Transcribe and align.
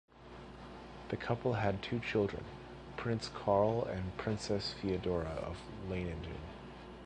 The 1.09 1.15
couple 1.15 1.53
had 1.53 1.83
two 1.83 1.99
children, 1.99 2.43
Prince 2.97 3.29
Carl 3.29 3.83
and 3.85 4.17
Princess 4.17 4.73
Feodora 4.81 5.29
of 5.37 5.57
Leiningen. 5.89 6.39